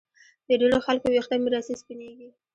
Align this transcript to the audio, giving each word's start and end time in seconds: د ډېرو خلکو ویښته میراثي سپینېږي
د 0.47 0.49
ډېرو 0.61 0.77
خلکو 0.85 1.05
ویښته 1.09 1.35
میراثي 1.43 1.73
سپینېږي 1.81 2.29